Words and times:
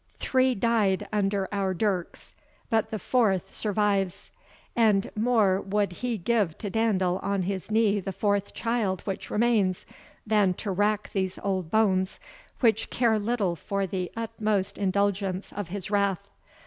Three 0.17 0.55
died 0.55 1.07
under 1.13 1.47
our 1.51 1.75
dirks, 1.75 2.33
but 2.71 2.89
the 2.89 2.97
fourth 2.97 3.53
survives; 3.53 4.31
and 4.75 5.11
more 5.15 5.61
would 5.61 5.91
he 5.91 6.17
give 6.17 6.57
to 6.57 6.71
dandle 6.71 7.19
on 7.21 7.43
his 7.43 7.69
knee 7.69 7.99
the 7.99 8.11
fourth 8.11 8.51
child 8.55 9.01
which 9.01 9.29
remains, 9.29 9.85
than 10.25 10.55
to 10.55 10.71
rack 10.71 11.11
these 11.13 11.37
old 11.43 11.69
bones, 11.69 12.19
which 12.61 12.89
care 12.89 13.19
little 13.19 13.55
for 13.55 13.85
the 13.85 14.11
utmost 14.17 14.79
indulgence 14.79 15.53
of 15.53 15.67
his 15.67 15.91
wrath. 15.91 16.27